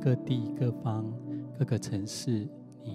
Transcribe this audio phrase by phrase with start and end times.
[0.00, 1.04] 各地各方
[1.58, 2.48] 各个城市，
[2.84, 2.92] 你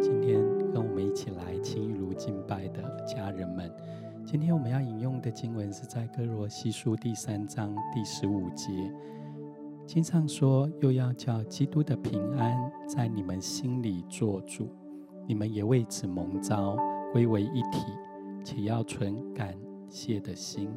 [0.00, 0.42] 今天
[0.72, 3.72] 跟我们一起来轻易如敬拜的家人们。
[4.24, 8.72] 今天我们要引用的经文是在歌罗西书第三章第十五节，
[9.86, 12.56] 经上说：“又要叫基督的平安
[12.88, 14.68] 在你们心里作主，
[15.28, 16.76] 你们也为此蒙召
[17.12, 17.84] 归为一体，
[18.44, 19.56] 且要存感
[19.88, 20.68] 谢的心。”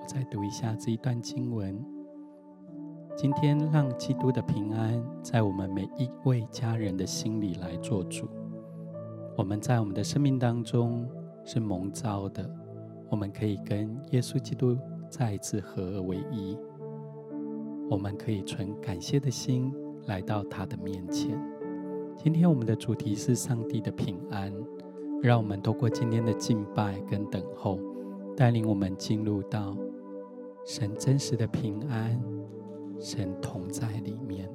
[0.00, 1.91] 我再读一下这一段经文。
[3.14, 8.26] 今天让基督的平安在我们每一位家人的心里来做主。
[9.36, 11.06] 我们在我们的生命当中
[11.44, 12.48] 是蒙召的，
[13.10, 14.76] 我们可以跟耶稣基督
[15.10, 16.58] 再一次合而为一。
[17.90, 19.72] 我们可以存感谢的心
[20.06, 21.38] 来到他的面前。
[22.16, 24.52] 今天我们的主题是上帝的平安，
[25.22, 27.78] 让我们透过今天的敬拜跟等候，
[28.34, 29.76] 带领我们进入到
[30.64, 32.18] 神真实的平安。
[33.02, 34.48] 神同在里面。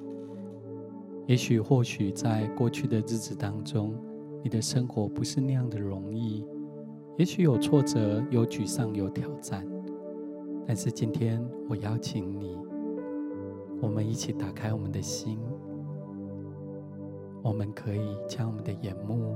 [1.25, 3.93] 也许或许在过去的日子当中，
[4.41, 6.45] 你的生活不是那样的容易，
[7.17, 9.67] 也许有挫折、有沮丧、有挑战。
[10.65, 12.57] 但是今天我邀请你，
[13.81, 15.37] 我们一起打开我们的心，
[17.43, 19.35] 我们可以将我们的眼目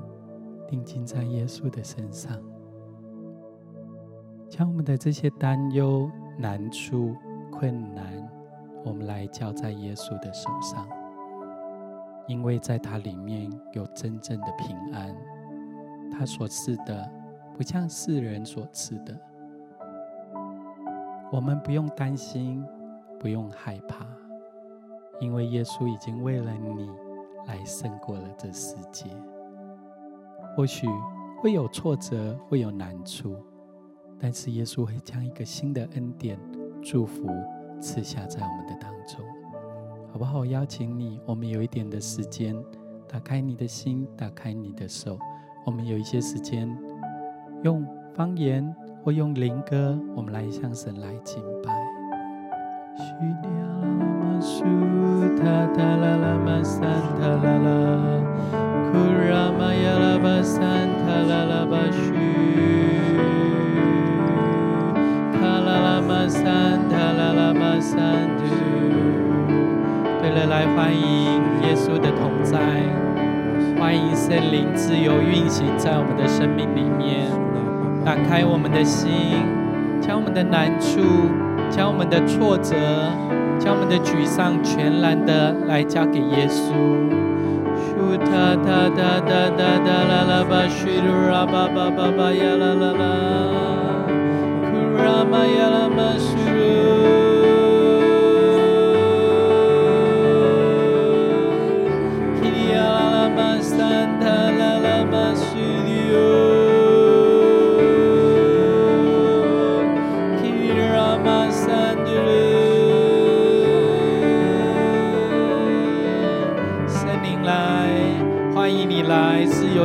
[0.70, 2.42] 定睛在耶稣的身上，
[4.48, 7.14] 将我们的这些担忧、难处、
[7.52, 8.21] 困难。
[8.84, 10.88] 我们来交在耶稣的手上，
[12.28, 15.16] 因为在他里面有真正的平安。
[16.12, 17.10] 他所赐的
[17.56, 19.18] 不像世人所赐的。
[21.32, 22.66] 我们不用担心，
[23.18, 24.06] 不用害怕，
[25.20, 26.90] 因为耶稣已经为了你
[27.48, 29.10] 来胜过了这世界。
[30.56, 30.86] 或许
[31.40, 33.38] 会有挫折，会有难处，
[34.20, 36.38] 但是耶稣会将一个新的恩典
[36.84, 37.28] 祝福。
[37.82, 39.26] 赐下在我们的当中，
[40.14, 40.40] 好不好？
[40.40, 42.56] 我邀请你，我们有一点的时间，
[43.08, 45.18] 打开你的心，打开你的手。
[45.66, 46.70] 我们有一些时间，
[47.64, 51.72] 用方言或用灵歌，我们来向神来敬拜。
[70.22, 72.60] 对了，来欢迎耶稣的同在，
[73.80, 77.26] 欢迎圣灵自由运行在我们的生命里面，
[78.06, 79.12] 打开我们的心，
[80.00, 81.02] 将我们的难处，
[81.72, 82.76] 将我们的挫折，
[83.58, 86.72] 将我们的沮丧全然的来交给耶稣。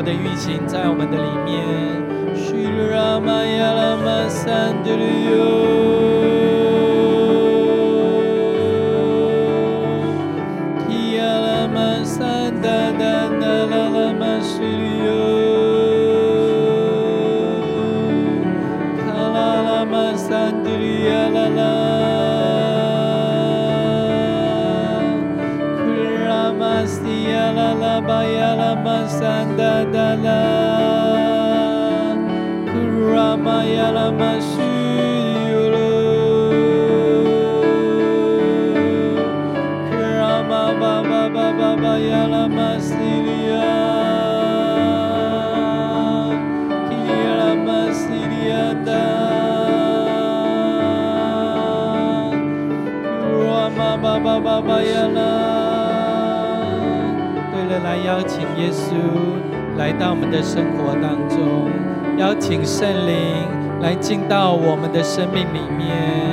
[0.02, 2.06] 的运行在我们的里面。
[58.06, 58.94] 邀请耶稣
[59.76, 61.68] 来到我们的生活当中，
[62.16, 63.48] 邀请圣灵
[63.80, 66.26] 来进到我们的生命里面。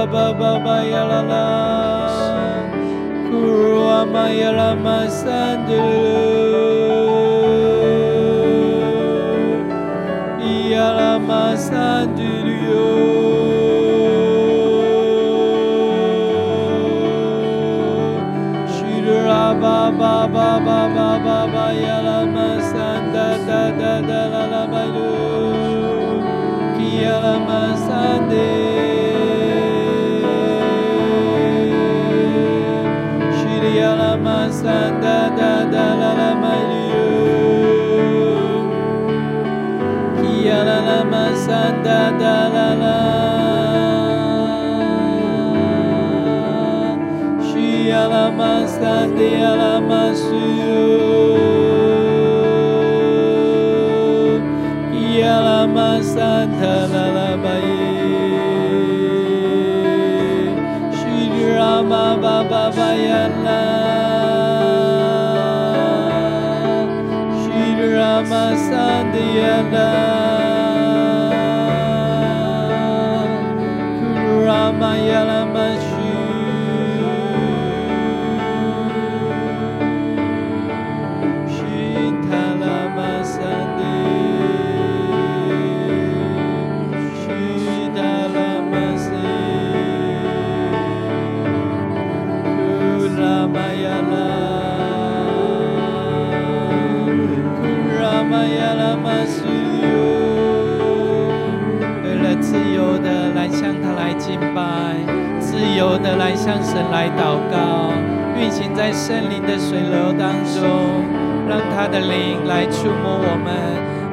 [0.00, 1.20] la ba ba ba ya la.
[1.30, 1.46] La
[3.28, 6.68] Kurua ma ya la ma sandulu.
[10.72, 12.48] Ya la ma sandulu.
[12.70, 12.88] Yo
[18.72, 22.09] Shira ba ba ba ba ba ba ba ya la
[74.46, 75.39] Ramayana.
[105.80, 107.90] 由得来，向神来祷告。
[108.38, 110.60] 运行在森林的水流当中，
[111.48, 113.48] 让他的灵来触摸我们，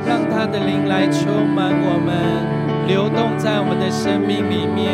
[0.08, 4.88] 让他的灵来充满我们，流动在我们的生命里面。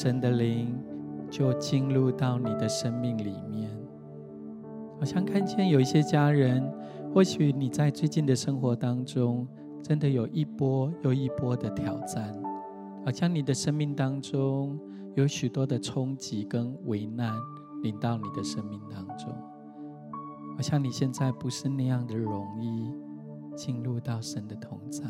[0.00, 0.78] 神的灵
[1.28, 3.68] 就进入到你的生命里面。
[4.96, 6.62] 好像看见有一些家人，
[7.12, 9.44] 或许你在最近的生活当中，
[9.82, 12.32] 真的有一波又一波的挑战，
[13.04, 14.78] 好像你的生命当中
[15.16, 17.34] 有许多的冲击跟危难
[17.82, 19.32] 临到你的生命当中，
[20.54, 22.88] 好像你现在不是那样的容易
[23.56, 25.02] 进入到神的同在。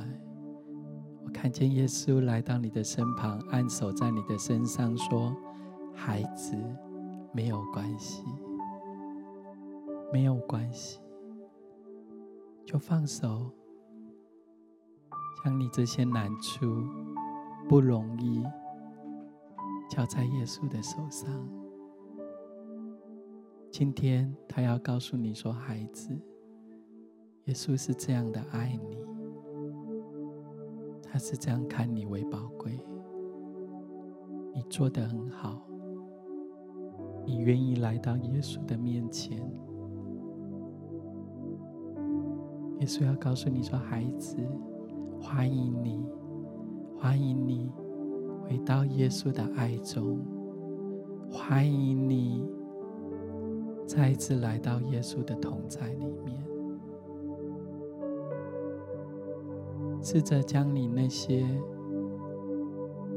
[1.29, 5.37] 我看见耶稣来到你的身旁，按手在你的身上，说
[5.95, 6.57] ：“孩子，
[7.35, 8.25] 没有关系，
[10.11, 11.01] 没有关系，
[12.65, 13.51] 就放手，
[15.45, 16.83] 将你这些难处、
[17.69, 18.43] 不容易
[19.91, 21.47] 交在耶稣的手上。
[23.71, 26.19] 今天他要告诉你说，孩子，
[27.45, 28.97] 耶稣是这样的爱你。”
[31.11, 32.79] 他是这样看你为宝贵，
[34.55, 35.61] 你做得很好，
[37.25, 39.39] 你愿意来到耶稣的面前。
[42.81, 44.37] 耶稣要告诉你说：“孩子，
[45.21, 46.07] 欢迎你，
[46.97, 47.73] 欢迎你
[48.45, 50.21] 回到耶稣的爱中，
[51.31, 52.47] 欢迎你
[53.87, 56.41] 再一次来到耶稣的同在里面。”
[60.01, 61.47] 试着将你那些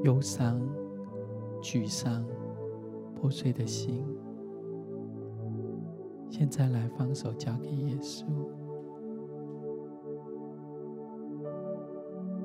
[0.03, 0.61] 忧伤、
[1.61, 2.25] 沮丧、
[3.15, 4.05] 破碎的心，
[6.29, 8.25] 现在来放手交给耶稣。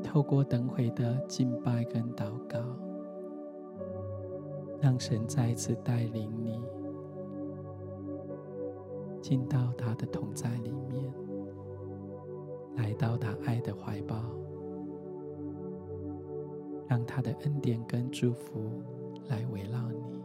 [0.03, 2.59] 透过等会的敬拜跟祷告，
[4.81, 6.61] 让神再一次带领你
[9.21, 11.13] 进到他的同在里面。
[12.77, 14.23] 来到他爱的怀抱，
[16.89, 18.83] 让他的恩典跟祝福
[19.29, 20.16] 来围绕你。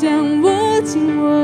[0.00, 1.39] 想握紧我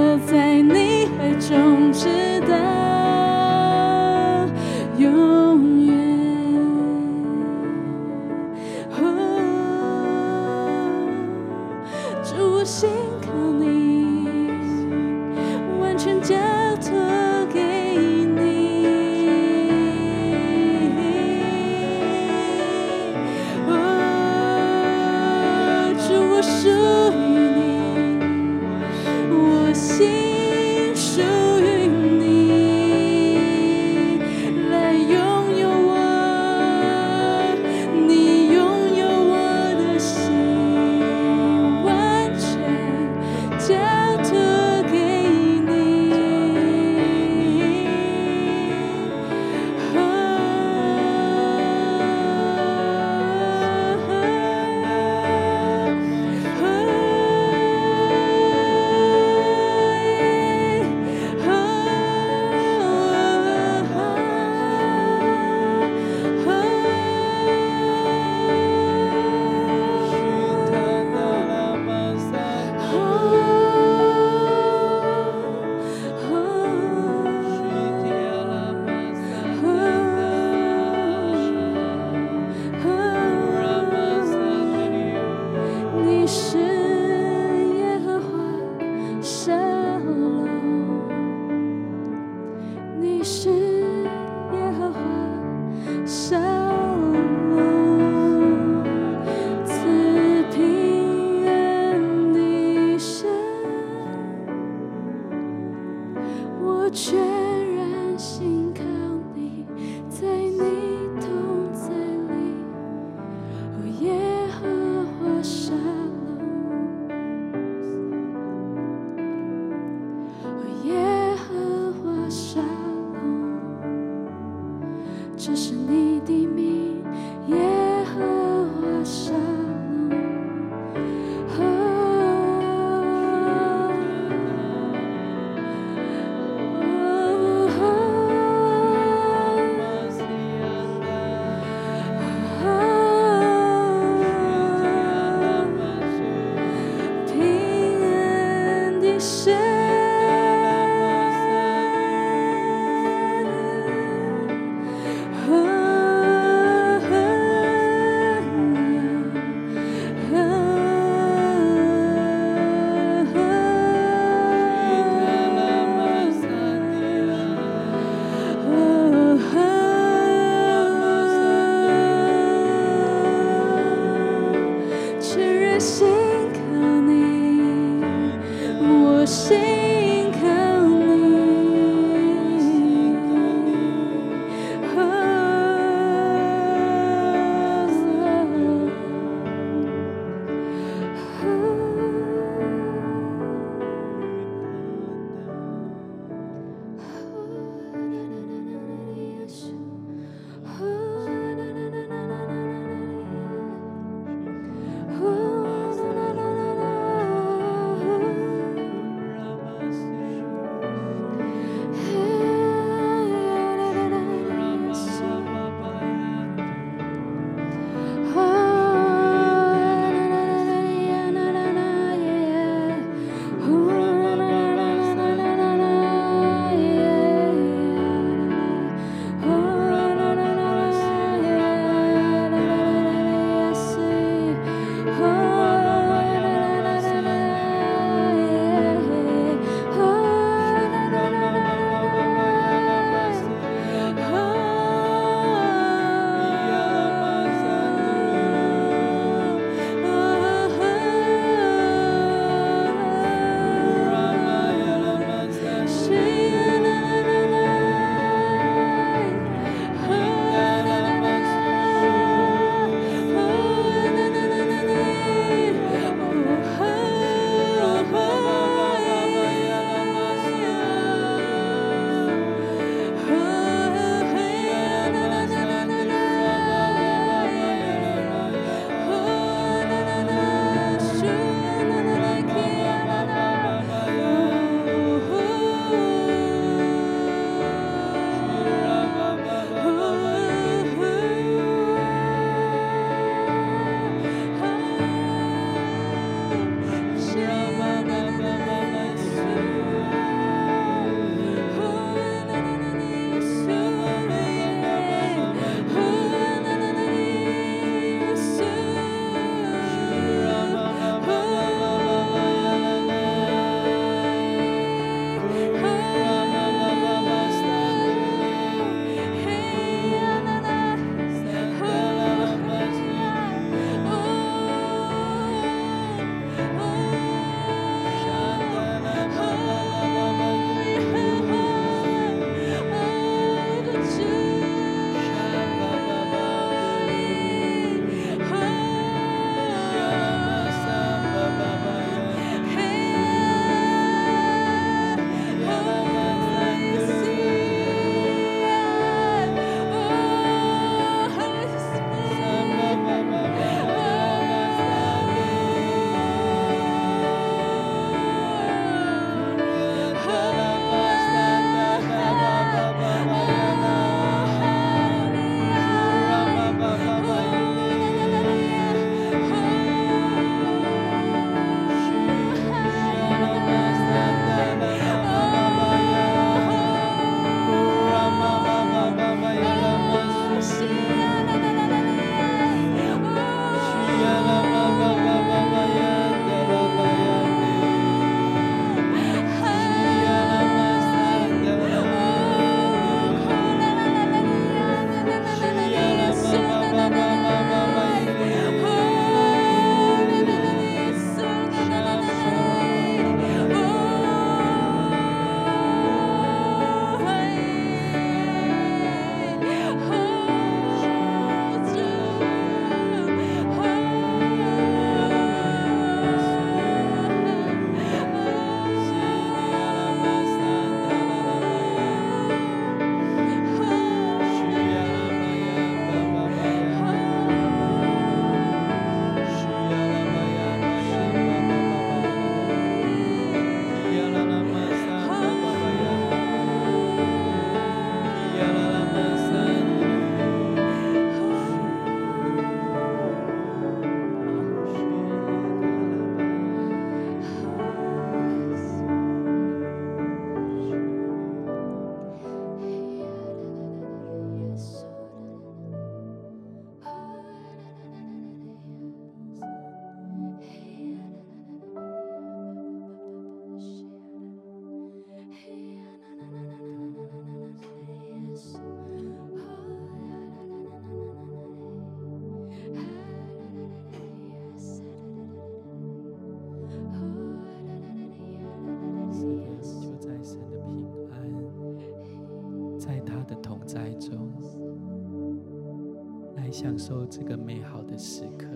[486.78, 488.66] 享受这个美好的时刻。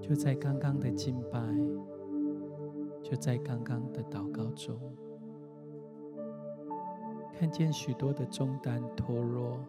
[0.00, 1.38] 就在刚刚的敬拜，
[3.00, 4.76] 就在刚刚的祷告中，
[7.38, 9.60] 看见许多的重担脱落，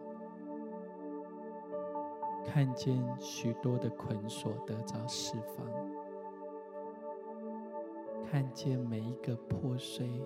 [2.44, 5.64] 看见许多的捆锁得着释放，
[8.28, 10.20] 看见每一个破碎、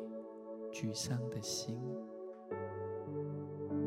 [0.73, 1.79] 沮丧的心。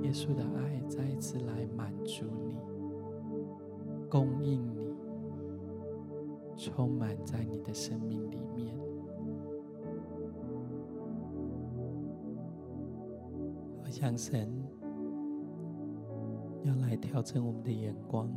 [0.09, 2.57] 耶稣的爱再一次来满足你，
[4.09, 4.91] 供应你，
[6.57, 8.75] 充满在你的生命里面。
[13.83, 14.51] 我想神
[16.63, 18.27] 要来调整我们的眼光，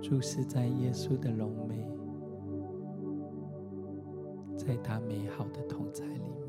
[0.00, 1.84] 注视在耶稣的荣美，
[4.56, 6.43] 在他美好的同在里面。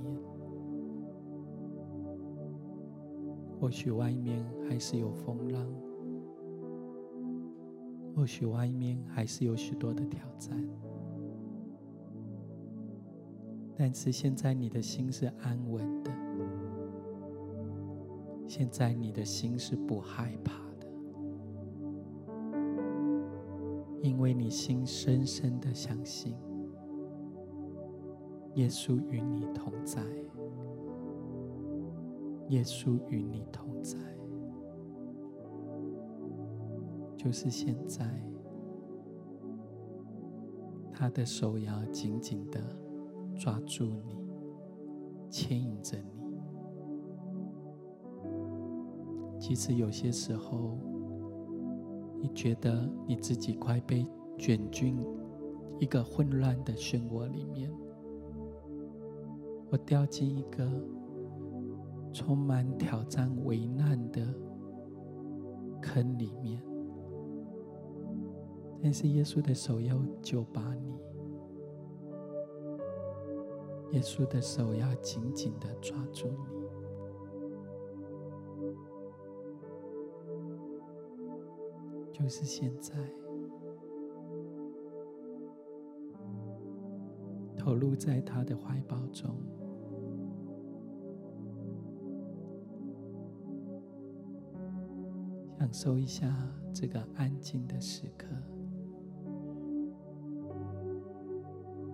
[3.65, 5.67] 或许外面还是有风浪，
[8.15, 10.56] 或许外面还是有许多的挑战，
[13.75, 16.12] 但是现在你的心是安稳的，
[18.47, 20.88] 现在你的心是不害怕的，
[24.04, 26.36] 因为你心深深的相信，
[28.54, 30.04] 耶稣与你同在。
[32.49, 33.97] 耶稣与你同在，
[37.17, 38.05] 就是现在，
[40.91, 42.62] 他的手要紧紧的
[43.36, 44.29] 抓住你，
[45.29, 46.23] 牵引着你。
[49.39, 50.77] 其实有些时候，
[52.21, 54.05] 你觉得你自己快被
[54.38, 54.97] 卷进
[55.79, 57.71] 一个混乱的漩涡里面，
[59.71, 60.69] 我掉进一个。
[62.15, 64.25] 充满挑战、危难的
[65.82, 66.63] 坑里面，
[68.82, 70.97] 但是耶稣的手要救拔你，
[73.91, 76.38] 耶稣的手要紧紧的抓住你，
[82.13, 82.93] 就是现在，
[87.58, 89.36] 投入在他的怀抱中。
[95.65, 96.32] 感受一下
[96.71, 98.28] 这个安静的时刻，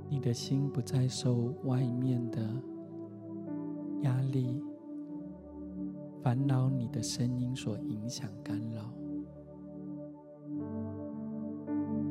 [0.09, 2.45] 你的心不再受外面的
[4.01, 4.61] 压力、
[6.21, 8.93] 烦恼你的声音所影响干扰，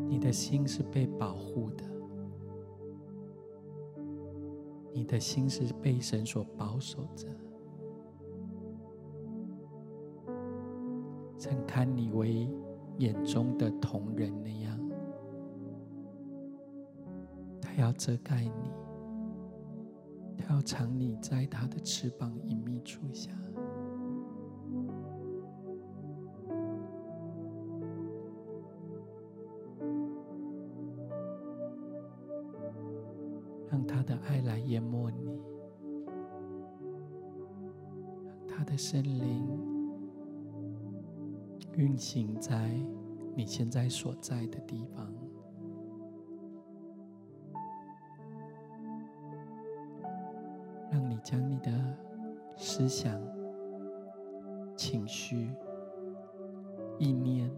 [0.09, 1.85] 你的心是被保护的，
[4.95, 7.29] 你的心是被神所保守着。
[11.73, 12.49] 看你为
[12.99, 14.77] 眼中的同人那样，
[17.63, 18.73] 他要遮盖你，
[20.37, 23.31] 他要藏你在他的翅膀隐秘处下，
[33.71, 35.41] 让他的爱来淹没你，
[38.49, 39.60] 让他的森灵。
[41.77, 42.71] 运行在
[43.35, 45.13] 你现在所在的地方，
[50.91, 51.71] 让你将你的
[52.57, 53.21] 思想、
[54.77, 55.51] 情绪、
[56.99, 57.51] 意念、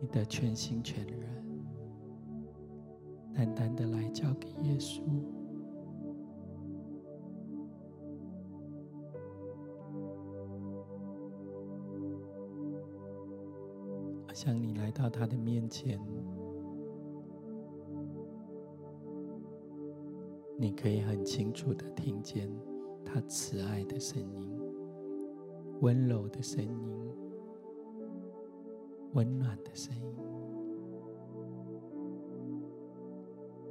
[0.00, 1.28] 你的全心全人，
[3.34, 5.02] 单单的来交给耶稣。
[14.44, 15.98] 当你来到他的面前，
[20.58, 22.54] 你可以很清楚的听见
[23.02, 24.60] 他慈爱的声音、
[25.80, 27.12] 温柔的声音、
[29.14, 30.14] 温暖的声音。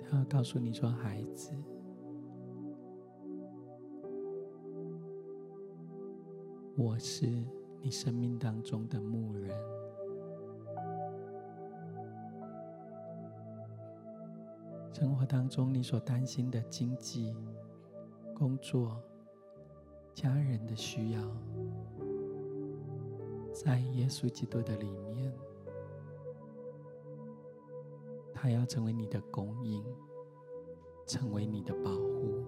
[0.02, 1.54] 他要告诉你说：“孩子，
[6.76, 7.28] 我是
[7.80, 9.56] 你生命当中的牧人。”
[14.94, 17.36] 生活当中你所担心的经济
[18.36, 19.02] 工作
[20.14, 21.22] 家人的需要
[23.52, 25.34] 在耶稣基督的里面
[28.36, 29.84] 他要成为你的供应
[31.08, 32.44] 成为你的保护。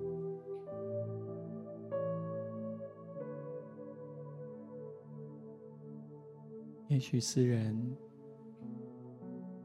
[6.88, 7.98] 也许是人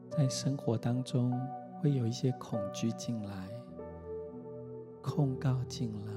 [0.09, 1.31] 在生活当中
[1.81, 3.49] 会有一些恐惧进来，
[5.01, 6.13] 控告进来，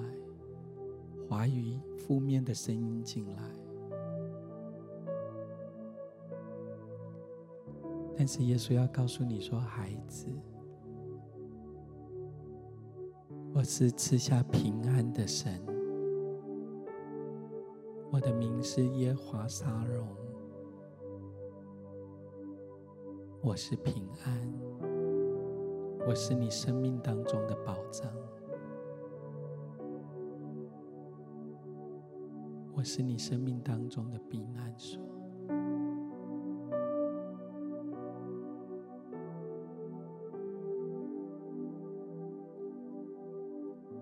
[1.27, 3.43] 怀疑负面的声音进来。
[8.15, 10.27] 但是耶稣要告诉你说：“孩子，
[13.55, 15.65] 我是赐下平安的神，
[18.13, 20.07] 我的名是耶和华沙龙。”
[23.41, 24.53] 我是平安，
[26.07, 28.13] 我是你生命当中的宝藏，
[32.75, 35.03] 我是你生命当中的避难所。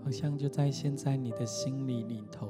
[0.04, 2.48] 好像就在现在，你的心里里头，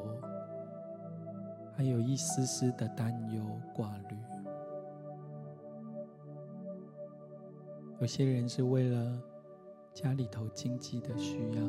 [1.77, 3.45] 还有一丝丝的担忧
[3.75, 4.17] 挂虑。
[8.01, 9.23] 有些人是为了
[9.95, 11.63] 家里头经济的需要，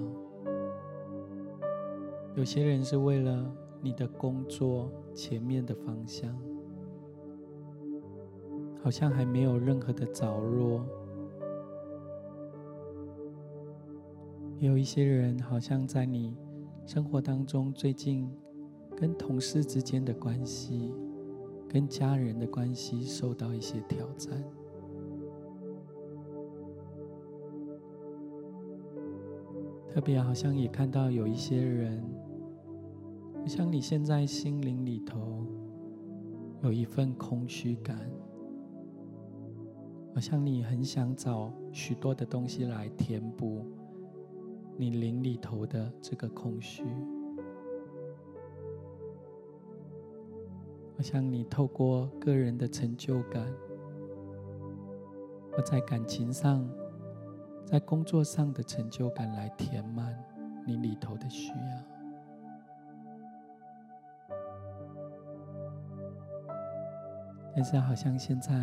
[2.36, 6.34] 有些人是为了你的工作前面的方向，
[8.82, 10.86] 好像还没有任何的着落。
[14.60, 16.38] 有一些人好像在你
[16.86, 18.32] 生活当中，最近
[18.96, 20.94] 跟同事之间的关系、
[21.68, 24.42] 跟家人的关系受到一些挑战。
[29.94, 32.04] 特别好像也看到有一些人，
[33.46, 35.46] 像你现在心灵里头
[36.64, 37.96] 有一份空虚感，
[40.16, 43.64] 好像你很想找许多的东西来填补
[44.78, 46.84] 你灵里头的这个空虚，
[50.98, 53.48] 好像你透过个人的成就感，
[55.52, 56.68] 或在感情上。
[57.74, 60.16] 在工作上的成就感来填满
[60.64, 61.56] 你里头的需要，
[67.56, 68.54] 但是好像现在，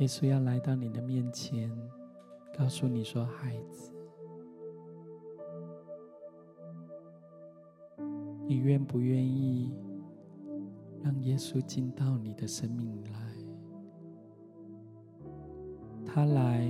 [0.00, 1.74] 耶稣要来到你的面前，
[2.54, 3.94] 告诉你说：“孩子，
[8.46, 9.74] 你愿不愿意
[11.02, 13.18] 让耶稣进到你的生命来？”
[16.04, 16.68] 他来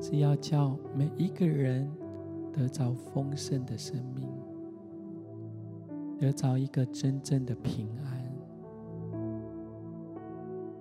[0.00, 1.90] 是要叫每一个人
[2.52, 4.28] 得着丰盛的生命，
[6.18, 8.20] 得着一个真正的平安。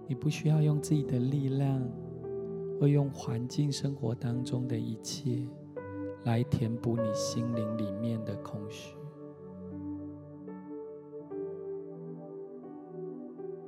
[0.07, 1.81] 你不需要用自己的力量，
[2.79, 5.47] 或用环境生活当中的一切
[6.25, 8.95] 来填补你心灵里面的空虚。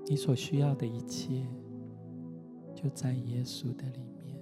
[0.08, 1.46] 你所需要的一切。
[2.82, 4.36] 就在耶稣的里面，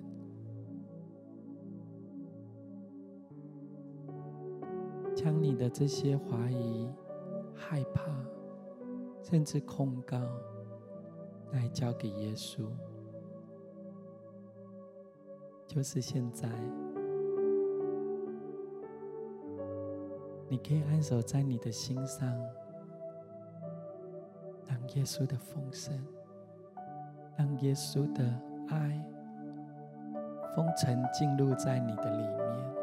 [5.14, 6.88] 将你的这些怀疑、
[7.54, 8.02] 害怕，
[9.22, 10.18] 甚至控告，
[11.52, 12.66] 来交给耶稣。
[15.68, 16.48] 就是现在，
[20.48, 22.26] 你可以安守在你的心上，
[24.66, 26.02] 让耶稣的丰盛。
[27.40, 28.22] 让耶稣的
[28.68, 29.02] 爱
[30.54, 32.76] 丰盛进入在你的里面，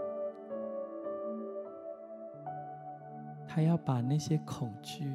[3.46, 5.14] 他要把那些恐惧，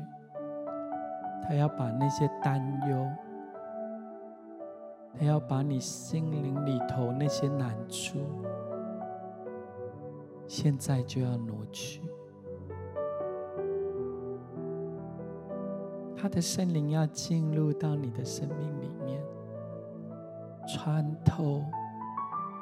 [1.41, 3.07] 他要把那些担忧，
[5.17, 8.19] 他要把你心灵里头那些难处，
[10.47, 12.03] 现在就要挪去。
[16.21, 19.19] 他的圣灵要进入到你的生命里面，
[20.67, 21.63] 穿透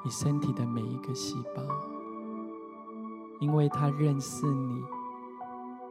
[0.05, 1.61] 你身体的每一个细胞，
[3.41, 4.81] 因为他认识你，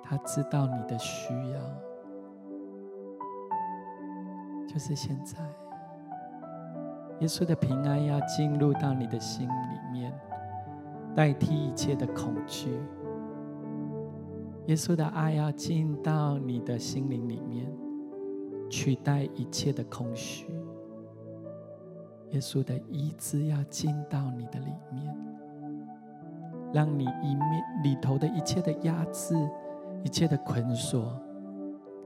[0.03, 1.61] 他知道你的需要，
[4.66, 5.37] 就是现在，
[7.21, 10.19] 耶稣的平安要进入到你的心里面，
[11.14, 12.81] 代替一切的恐惧。
[14.69, 17.73] 耶稣的爱要进到你的心灵里面，
[18.69, 20.47] 取代一切的空虚。
[22.33, 25.16] 耶稣的医治要进到你的里面，
[26.71, 29.35] 让你一面里头的一切的压制、
[30.05, 31.19] 一切的捆锁，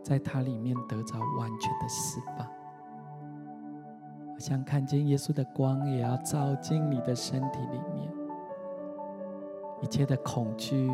[0.01, 2.47] 在它里面得着完全的释放。
[2.47, 8.09] 好像看见耶稣的光，也要照进你的身体里面，
[9.81, 10.89] 一切的恐惧。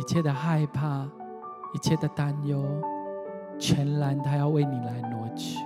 [0.00, 1.06] 一切的害怕，
[1.74, 2.64] 一切的担忧，
[3.58, 5.58] 全然他要为你来挪去，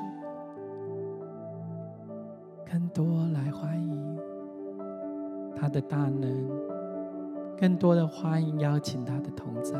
[2.68, 4.18] 更多来欢迎
[5.55, 6.51] 他的大能，
[7.57, 9.78] 更多的欢迎邀请他的同在，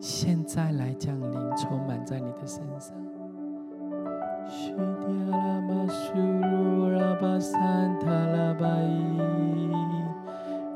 [0.00, 2.96] 现在来降临，充满在你的身上。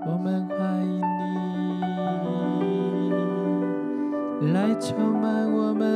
[0.05, 1.52] 我们欢迎你
[4.51, 5.87] 来充满我们，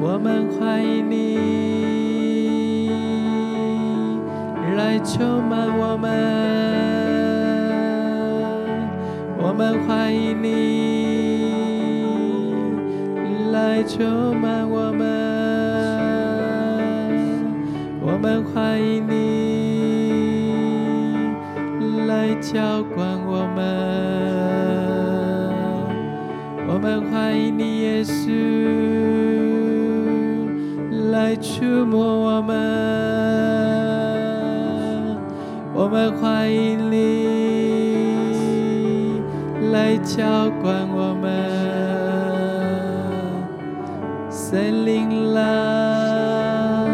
[0.00, 1.36] 我们欢迎你
[4.76, 6.10] 来充满我们，
[9.38, 11.52] 我们欢迎你
[13.52, 15.04] 来充满我们，
[18.00, 19.36] 我们欢迎你。
[22.06, 24.25] 来浇灌我们，
[26.86, 28.30] 我们欢迎你，耶稣，
[31.10, 32.54] 来触摸我们，
[35.74, 36.94] 我们欢迎你，
[39.72, 41.26] 来浇灌我们，
[44.30, 46.86] 森林啦，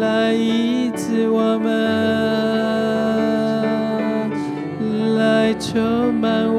[0.00, 1.92] 来医治我们。
[5.18, 6.51] 来充满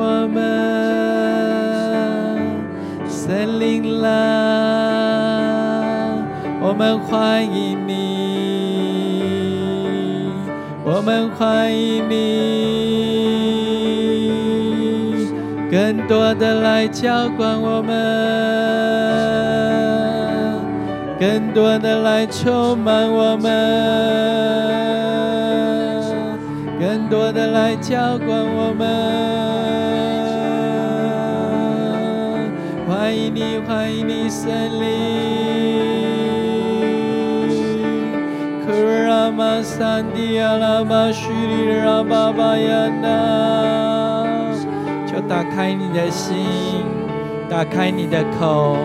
[6.83, 7.93] 我们欢迎你，
[10.83, 12.17] 我们欢迎你，
[15.71, 17.95] 更多的来浇灌我们，
[21.17, 23.49] 更多的来充满我们。
[26.81, 28.85] 更多的来浇灌我们，
[32.85, 35.92] 欢迎你，欢迎你，圣灵。
[39.63, 44.27] 拉玛桑迪亚拉巴叙利拉巴巴亚纳，
[45.05, 46.35] 就打开你的心，
[47.49, 48.75] 打开你的口，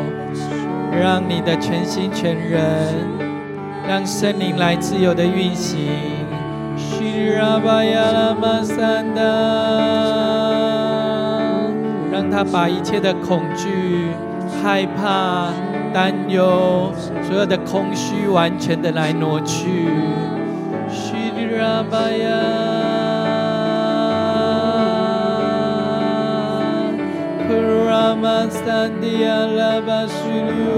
[0.93, 2.63] 让你的全心全人，
[3.89, 5.89] 让圣灵来自由的运行。
[12.13, 14.11] 让他把一切的恐惧、
[14.63, 15.49] 害怕、
[15.93, 16.93] 担忧，
[17.25, 19.89] 所有的空虚，完全的来挪去。
[21.79, 22.43] Rabaya
[27.99, 30.69] Kuramastandia Labashuru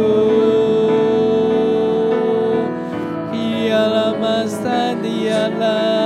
[3.33, 6.00] Kialamastandia Labashuru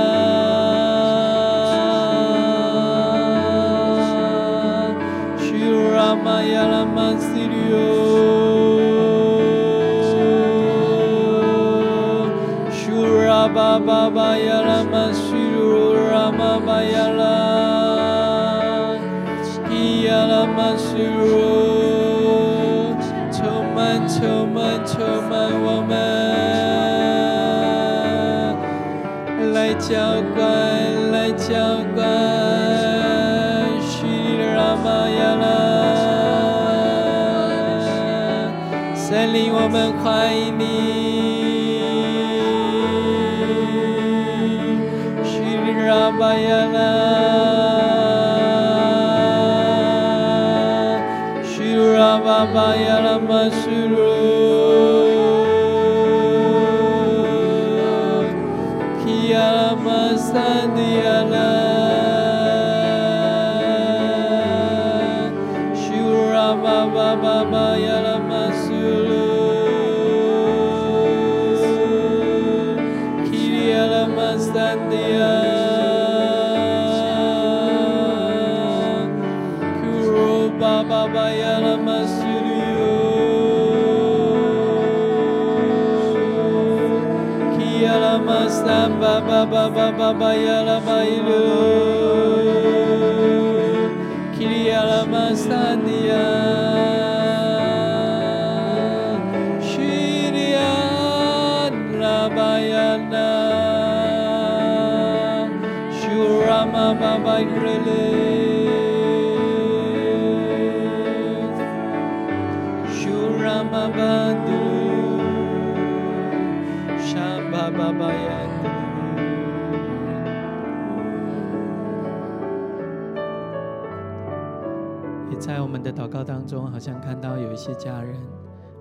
[126.75, 128.19] 好像看到有一些家人，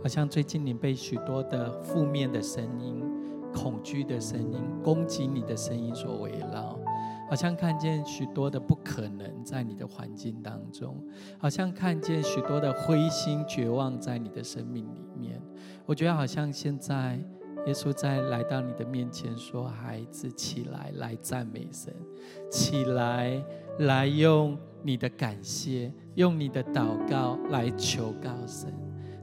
[0.03, 3.01] 好像最近你被许多的负面的声音、
[3.55, 6.77] 恐惧的声音、攻击你的声音所围绕，
[7.31, 11.01] 好像看见许多的不可能在你的环境当中，
[11.39, 15.41] 好像看见许多的灰心绝望在你的生命里面。
[15.87, 17.25] 我觉得好像现在。
[17.67, 21.95] 耶稣在来到你的面前说：“孩子，起来，来赞美神，
[22.51, 23.43] 起来，
[23.79, 24.55] 来用
[24.85, 28.73] 你的感谢，用你的祷告来求告神。”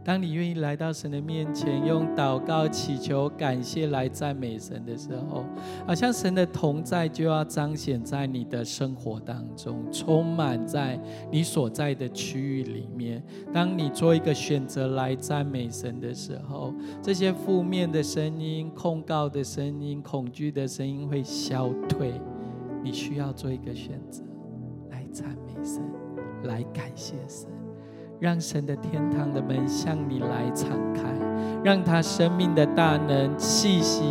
[0.03, 5.45] 当你愿意来到神的面前，用祷告、祈求、感谢来赞美神的时候，
[5.85, 10.99] 好像神的同在就要彰显在你的生活当中，充满在
[11.29, 13.23] 你所在的区域里面。
[13.53, 22.11] 当你做一个选择来赞美神的时候，这些负面的声音、控告的声音、恐惧的声音会消退。
[22.83, 24.23] 你需要做一个选择，
[25.11, 25.83] 赞美神，
[26.43, 27.60] 来感谢神。
[28.21, 31.01] 让神的天堂的门向你来敞开，
[31.63, 34.03] 让他生命的大能气息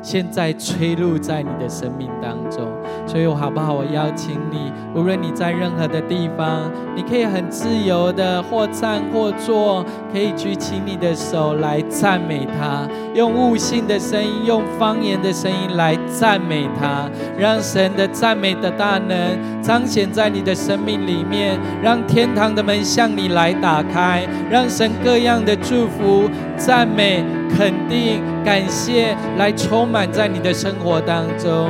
[0.00, 2.66] 现在吹入在你的生命当中。
[3.06, 3.74] 所以，我好不好？
[3.74, 17.06] 我邀请你，无论你在任何的地方，你可以很自由的或站或坐，可以举起你的手来赞美他，用悟性的声音，用方言的声音来赞美他，
[17.38, 27.24] 让神的赞美的大能彰显在你的生命里面，让天堂的门向你来打开，让神各样的祝福、赞美、
[27.56, 31.68] 肯定、感谢来充满在你的生活当中。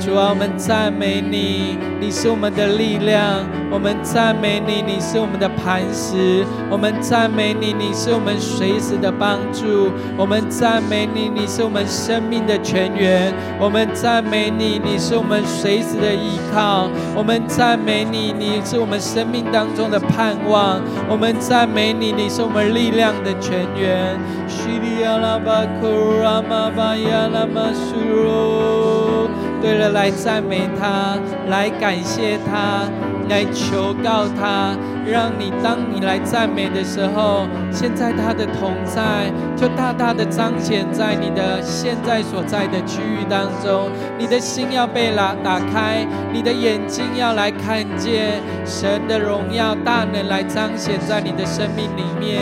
[0.00, 24.20] 主啊，我们赞美你，你是我们的力量；我们赞美你，你是我们的磐石；我们赞美你，你是我们随时的帮助；我们赞美你，你是我们生命的泉源；我们赞美你，你是我们随时的依靠；我们赞美你，你是我们生命当中的盼望；我们赞美你，你是我们力量的泉源。
[29.62, 31.16] 对了，来赞美他，
[31.48, 32.84] 来感谢他，
[33.30, 34.74] 来求告他，
[35.06, 43.88] 让你当你来赞美的时候，现在他的同在就大大的彰显在你的现在所在的区域当中。
[44.18, 52.40] 你的心要被拉打开，你的眼睛要来看见神的荣耀大能来彰显在你的生命里面。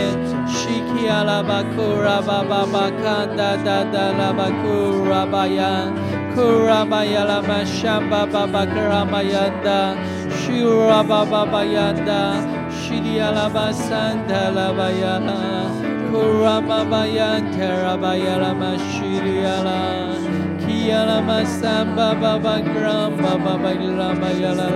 [6.39, 9.97] Kura bayala mashamba baba kurabaya da
[10.41, 13.75] Shura Baba Bayanda, Shidialaba
[16.11, 20.17] Kurababaya Terabayala Mashidiala,
[20.63, 24.69] Kialama Samba Baba Gram Baba Bayala Bayala,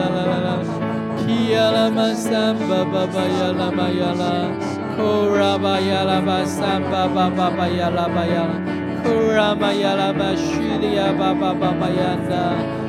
[1.25, 4.35] Kialama Samba Baba Yala Bayala,
[4.97, 8.57] Kurabayala Basamba Baba Bayala Bayala,
[9.03, 10.09] Kurabayala
[11.17, 12.82] Baba Baba Yanda.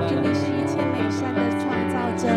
[0.00, 2.28] 阿，是一切美善的创造者，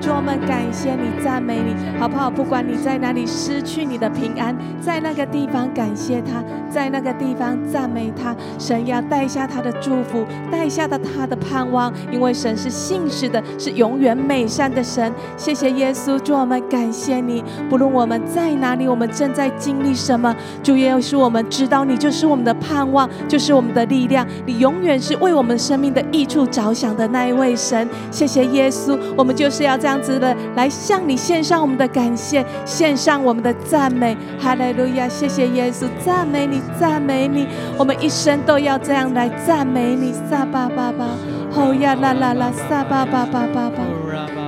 [0.00, 2.30] 主我们感谢你，赞美你，好不好？
[2.30, 6.42] 不管你在哪里，失去你的平安，在那个地方感谢他。
[6.70, 8.34] 在那个地方赞美他。
[8.56, 15.12] 神要带下他的祝福，带下的他的盼望，因为神是信实的，是永远美善的神。
[15.36, 17.42] 谢谢耶稣，主，我们感谢你。
[17.68, 24.24] 不论我们在哪里，我们正在经历什么，主耶稣，我们知道你就是我们的盼望，就是我们的力量。
[24.46, 27.88] 你永远是为我们生命的益处着想的那一位神。
[28.12, 29.80] 谢谢耶稣，我们就是要。
[29.80, 35.08] 这样子的来向你献上我们的感谢，献上我们的赞美，哈利路亚！
[35.08, 37.46] 谢谢耶稣，赞美你，赞美你，
[37.78, 41.06] 我们一生都要这样来赞美你，撒巴巴巴，
[41.52, 43.70] 吼呀啦啦啦，撒巴巴巴巴。
[43.70, 43.82] 巴，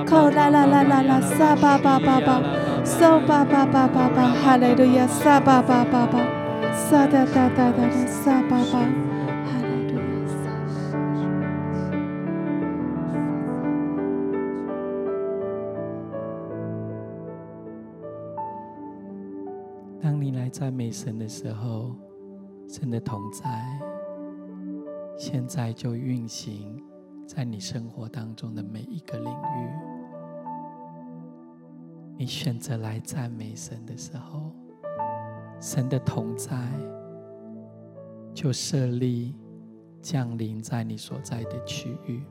[0.09, 2.41] 吼啦啦啦啦啦，撒巴巴巴巴，
[2.85, 6.19] 嗦巴巴巴巴巴，哈利路亚，撒巴巴巴巴，
[6.73, 9.12] 撒哒哒哒哒，撒巴巴。
[20.63, 21.93] 赞美神的时候，
[22.69, 23.77] 神的同在，
[25.17, 26.81] 现在就运行
[27.27, 29.69] 在你生活当中的每一个领域。
[32.17, 34.53] 你选择来赞美神的时候，
[35.59, 36.71] 神的同在
[38.33, 39.35] 就设立
[40.01, 42.23] 降临在你所在的区域。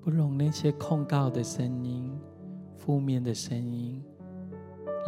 [0.00, 2.18] 不容那些控告的声音、
[2.86, 4.00] 负面的声音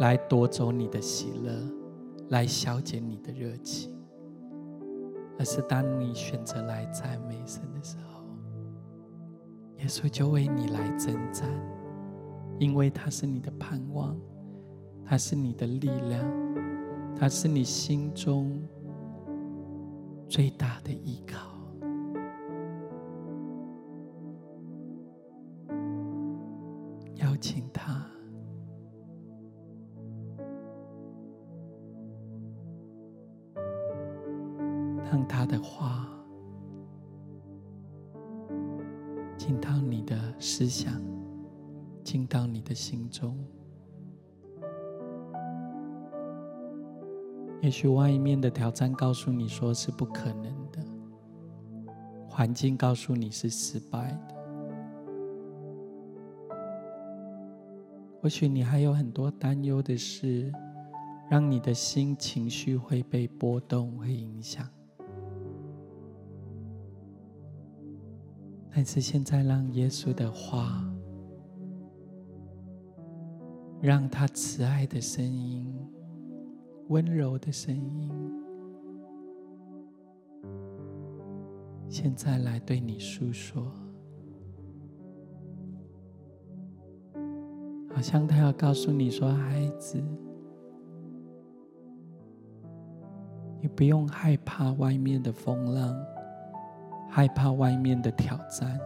[0.01, 1.49] 来夺走你的喜乐，
[2.27, 3.97] 来消减你的热情，
[5.37, 8.25] 而是当你选择来赞美神的时候，
[9.77, 11.49] 耶稣就为你来征战，
[12.59, 14.13] 因为他是你的盼望，
[15.05, 16.29] 他是你的力量，
[17.15, 18.61] 他是你心中
[20.27, 21.58] 最大的依靠。
[47.69, 50.83] 也许外面的挑战告诉你说是不可能的，
[52.27, 54.35] 环境告诉你是失败的。
[58.19, 60.51] 或许你还有很多担忧的事，
[61.29, 64.67] 让你的心情绪会被波动、会影响。
[68.73, 70.83] 但是现在，让耶稣的话，
[73.79, 75.71] 让他慈爱的声音、
[76.89, 78.11] 温柔的声音，
[81.87, 83.71] 现在来对你诉说。
[87.93, 90.03] 好像他要告诉你说：“孩子，
[93.61, 95.95] 你不用害怕外面的风浪，
[97.07, 98.79] 害怕外面的挑战。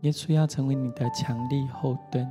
[0.00, 2.28] 耶稣要成为你的强力后盾，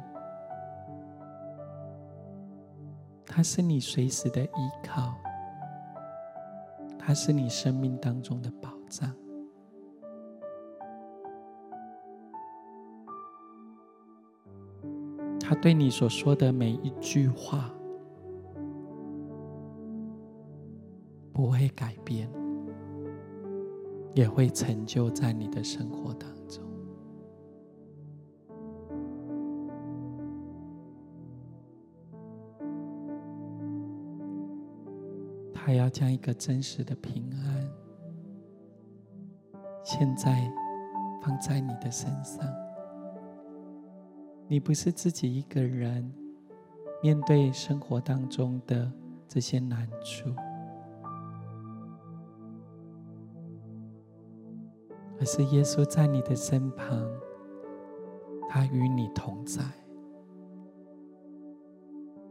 [3.38, 5.14] 他是你随时的依靠，
[6.98, 9.14] 他是你生命当中的宝藏。”
[15.40, 17.72] 他对你所说的每一句话
[21.32, 22.28] 不会改变，
[24.16, 26.67] 也会成就在你的生活当中。
[35.68, 37.70] 还要将一个真实的平安，
[39.84, 40.50] 现在
[41.22, 42.42] 放在你的身上。
[44.48, 46.10] 你不是自己一个人
[47.04, 48.90] 面对生活当中的
[49.28, 50.34] 这些难处，
[55.20, 57.06] 而是耶稣在你的身旁，
[58.48, 59.62] 他与你同在。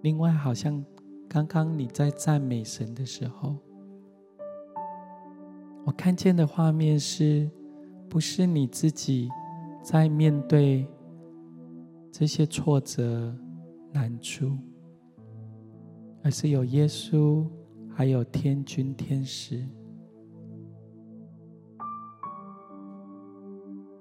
[0.01, 0.83] 另外，好像
[1.29, 3.57] 刚刚你在赞美神的时候，
[5.85, 7.51] 我看见的画面是，
[8.09, 9.29] 不是你自己
[9.83, 10.87] 在面对？
[12.11, 13.37] 这些挫折、
[13.93, 14.57] 难处，
[16.23, 17.47] 而是有耶稣，
[17.95, 19.69] 还有天君天使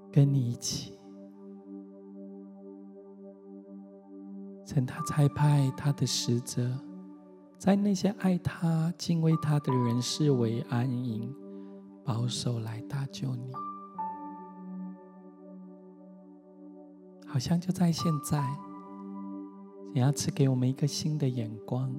[0.09, 0.97] 跟你一起。
[4.65, 6.71] 神他差派他的使者，
[7.57, 11.33] 在那些爱他、敬畏他的人视为安营，
[12.03, 13.51] 保守来搭救你。
[17.25, 18.37] 好像就在现在，
[19.93, 21.93] 想要赐给我们一个新的眼光，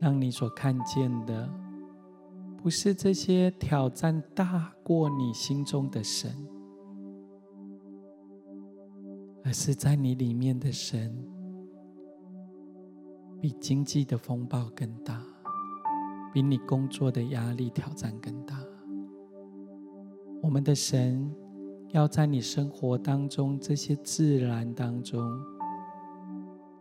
[0.00, 1.48] 让你所看见的，
[2.56, 6.30] 不是这些挑战大过你心中的神，
[9.44, 11.16] 而是在你里面的神，
[13.40, 15.22] 比经济的风暴更大，
[16.32, 18.56] 比你工作的压力挑战更大。
[20.42, 21.34] 我们的神。
[21.92, 25.22] 要在你生活当中这些自然当中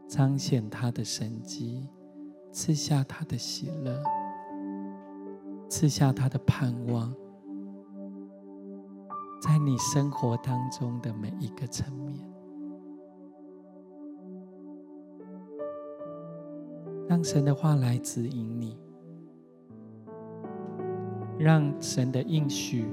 [0.08, 1.88] 彰显他的神迹，
[2.52, 4.04] 赐下他的喜乐，
[5.70, 7.14] 赐下他的盼望，
[9.40, 12.20] 在你生活当中的每一个层面，
[17.16, 18.78] 让神的话来指引你，
[21.40, 22.86] 让神的应许。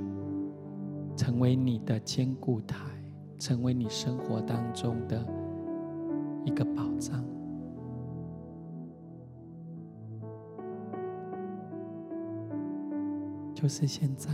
[1.16, 2.77] 成为你的坚固台，
[3.37, 5.27] 成为你生活当中的
[6.45, 7.23] 一个保障，
[13.53, 14.31] 就是现在，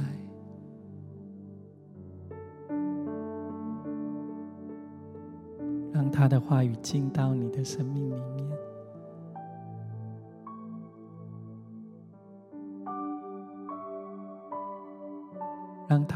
[5.92, 8.57] 让他的话语进到你的生命里面。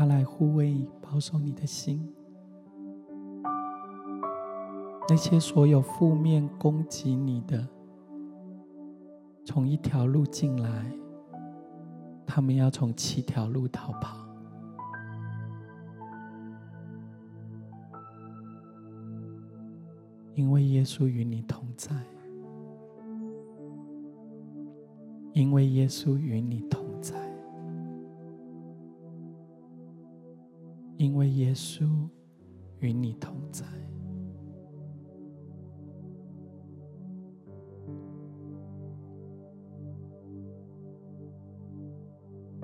[0.03, 2.12] 他来护卫、保守你的心。
[5.09, 7.68] 那些所有负面攻击你的，
[9.44, 10.92] 从一条路进来，
[12.26, 14.18] 他们要从七条路逃跑。
[20.34, 21.94] 因为耶稣与你同在，
[25.32, 26.82] 因为耶稣与你同
[31.03, 31.84] 因为耶稣
[32.78, 33.64] 与你同在。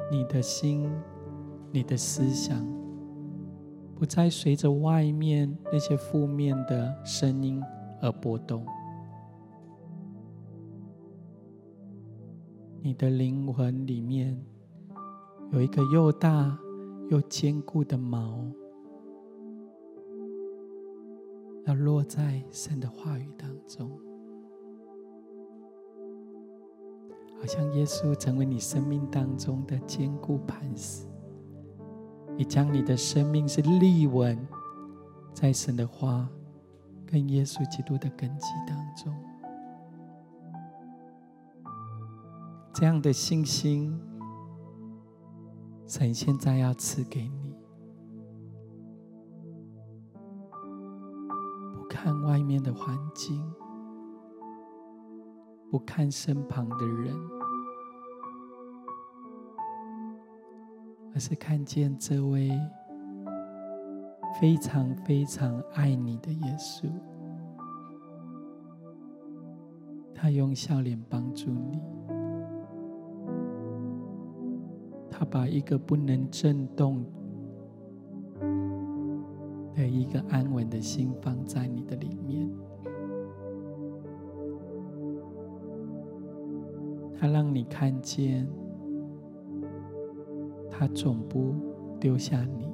[0.08, 0.88] 你的心，
[1.72, 2.64] 你的思想。
[3.96, 7.60] 不再随着外面那些负面的声音
[8.00, 8.64] 而波动，
[12.80, 14.40] 你的灵魂里面
[15.50, 16.56] 有一个又大
[17.08, 18.52] 又坚固的锚，
[21.64, 23.90] 要落在神的话语当中，
[27.38, 31.06] 好像耶稣成为你生命当中的坚固磐石。
[32.36, 34.38] 你将你的生命是立稳
[35.32, 36.28] 在神的话
[37.04, 39.12] 跟耶稣基督的根基当中，
[42.74, 43.98] 这样的信心，
[45.88, 47.56] 神现在要赐给你。
[51.72, 53.42] 不看外面的环境，
[55.70, 57.16] 不看身旁的人。
[61.14, 62.50] 而是看见这位
[64.38, 66.86] 非常非常爱你的耶稣，
[70.14, 71.80] 他用笑脸帮助你，
[75.30, 77.04] 把一个不能震动
[79.74, 82.50] 的一个安稳的心放在你的里面，
[87.18, 88.48] 他让你看见。
[90.70, 91.56] 他总不
[91.98, 92.68] 丢下你，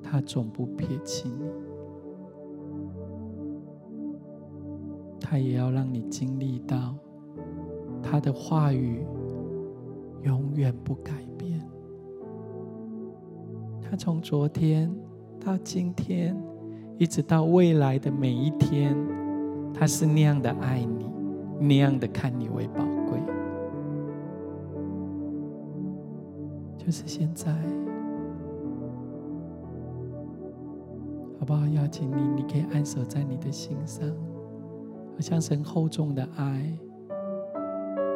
[0.00, 1.50] 他总不撇弃你，
[5.20, 6.94] 他也要让你经历到
[8.00, 9.04] 他的话语
[10.22, 11.35] 永远不改变。
[13.88, 14.92] 他从昨天
[15.38, 16.36] 到今天，
[16.98, 18.96] 一直到未来的每一天，
[19.72, 21.08] 他是那样的爱你，
[21.60, 23.20] 那样的看你为宝贵。
[26.76, 27.52] 就是现在，
[31.38, 31.66] 好不好？
[31.68, 34.08] 邀请你，你可以安守在你的心上，
[35.14, 36.76] 好像神厚重的爱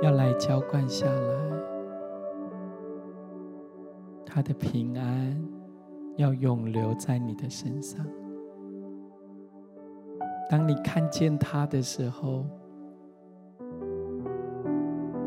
[0.02, 1.34] 要来浇灌下来，
[4.24, 5.36] 他的平安
[6.16, 8.06] 要永留在你的身上。
[10.48, 12.44] 当你看见他的时候，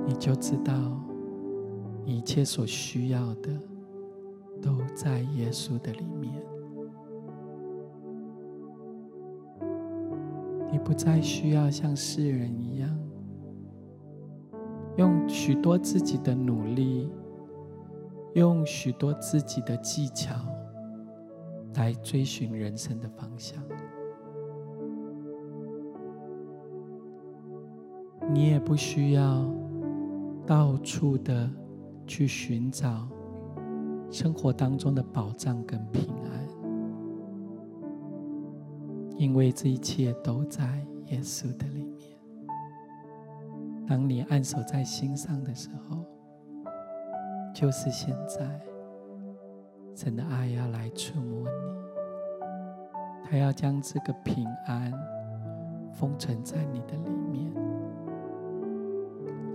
[0.06, 0.74] 你就知道。
[2.06, 3.50] 一切所需要的，
[4.62, 6.34] 都在耶稣的里面。
[10.70, 12.90] 你不再需要像世人一样，
[14.98, 17.10] 用许多自己的努力，
[18.34, 20.36] 用许多自己的技巧，
[21.76, 23.64] 来追寻人生的方向。
[28.32, 29.46] 你也不需要
[30.46, 31.50] 到处的。
[32.06, 33.08] 去寻找
[34.12, 36.48] 生活当中的保障跟平安，
[39.18, 42.10] 因为这一切都在耶稣的里面。
[43.88, 46.04] 当你安守在心上的时候，
[47.56, 48.60] 就是现在，
[49.96, 51.50] 神的爱要来触摸你，
[53.24, 54.92] 他要将这个平安
[55.94, 57.52] 封存在你的里面。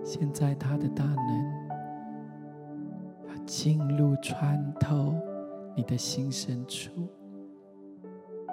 [0.04, 1.16] 现在他的大能
[3.28, 3.38] 要。
[3.48, 5.14] 进入穿透
[5.74, 7.08] 你的心深处，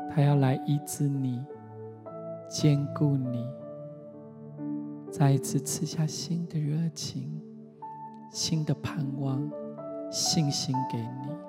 [0.10, 1.44] 他要来医治你，
[2.48, 3.46] 坚固你，
[5.12, 7.42] 再一次赐下新的热情、
[8.32, 9.52] 新的盼望、
[10.10, 11.45] 信心给你。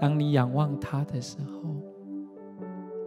[0.00, 1.62] 当你仰望他的时候，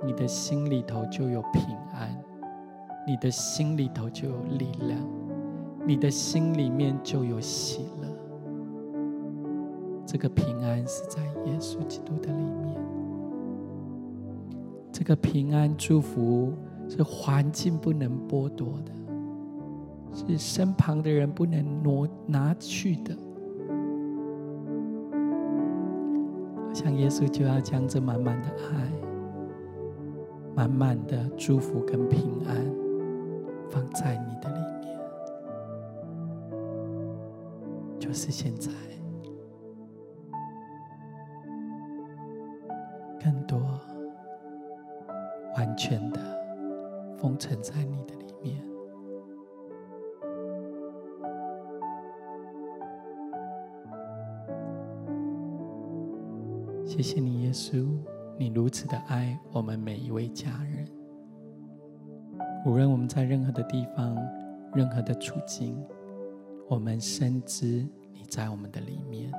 [0.05, 2.17] 你的心里头就有平安，
[3.05, 4.99] 你的心里头就有力量，
[5.85, 8.07] 你的心里面就有喜乐。
[10.05, 12.75] 这个平安是在耶稣基督的里面，
[14.91, 16.51] 这个平安祝福
[16.89, 18.91] 是环境不能剥夺的，
[20.11, 23.15] 是身旁的人不能挪拿去的。
[26.73, 28.91] 像耶稣就要将这满满的爱、
[30.55, 32.55] 满满的祝福跟平安
[33.69, 34.97] 放在你的里面，
[37.99, 38.71] 就是现在，
[43.23, 43.59] 更多
[45.57, 46.19] 完全的
[47.17, 48.13] 封存在你的
[56.99, 57.87] 谢谢你，耶稣，
[58.37, 60.85] 你如此的爱我们每一位家人。
[62.65, 64.17] 无论我们在任何的地方、
[64.73, 65.81] 任何的处境，
[66.67, 69.31] 我们深知你在我们的里面。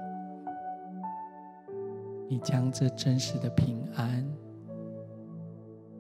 [2.31, 4.27] 你将这真实的平安，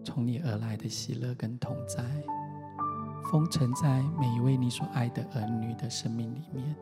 [0.03, 2.03] 从你而来的喜乐跟同在，
[3.31, 6.75] 封存在每一位你所爱的儿女的生命里面。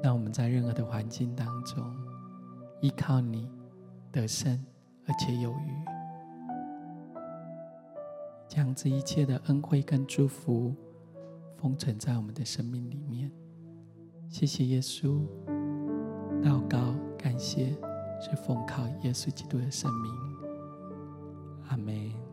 [0.00, 1.84] 让我们在任何的环境当中。
[2.80, 3.50] 依靠你
[4.12, 4.64] 得胜，
[5.06, 5.84] 而且有余，
[8.46, 10.74] 将这一切的恩惠跟祝福
[11.56, 13.30] 封存在我们的生命里面。
[14.28, 15.20] 谢谢耶稣，
[16.42, 17.70] 祷告感谢，
[18.20, 20.12] 是奉靠耶稣基督的圣名。
[21.68, 22.27] 阿门。